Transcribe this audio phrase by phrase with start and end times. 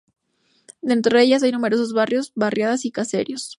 [0.81, 3.49] Dentro de ellas hay numerosos barrios, barriadas y caseríos.